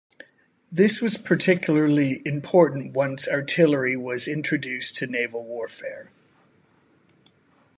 [0.71, 6.09] This was particularly important once artillery was introduced to naval warfare.